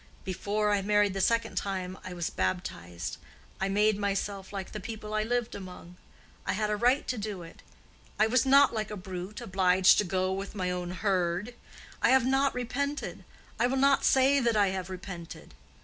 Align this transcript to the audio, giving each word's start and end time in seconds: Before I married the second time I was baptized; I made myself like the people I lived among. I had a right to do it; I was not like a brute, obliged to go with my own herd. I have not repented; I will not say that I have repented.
Before 0.23 0.71
I 0.71 0.81
married 0.81 1.13
the 1.13 1.21
second 1.21 1.57
time 1.57 1.95
I 2.03 2.11
was 2.13 2.31
baptized; 2.31 3.17
I 3.59 3.69
made 3.69 3.99
myself 3.99 4.51
like 4.51 4.71
the 4.71 4.79
people 4.79 5.13
I 5.13 5.21
lived 5.21 5.53
among. 5.53 5.95
I 6.43 6.53
had 6.53 6.71
a 6.71 6.75
right 6.75 7.07
to 7.07 7.19
do 7.19 7.43
it; 7.43 7.61
I 8.17 8.25
was 8.25 8.43
not 8.43 8.73
like 8.73 8.89
a 8.89 8.97
brute, 8.97 9.41
obliged 9.41 9.99
to 9.99 10.03
go 10.03 10.33
with 10.33 10.55
my 10.55 10.71
own 10.71 10.89
herd. 10.89 11.53
I 12.01 12.09
have 12.09 12.25
not 12.25 12.55
repented; 12.55 13.23
I 13.59 13.67
will 13.67 13.77
not 13.77 14.03
say 14.03 14.39
that 14.39 14.57
I 14.57 14.69
have 14.69 14.89
repented. 14.89 15.53